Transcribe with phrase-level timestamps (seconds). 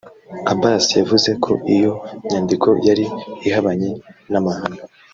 [0.51, 1.91] Abbasi yavuze ko iyo
[2.29, 3.05] nyandiko yari
[3.47, 3.89] “ihabanye
[4.31, 4.79] n’amahame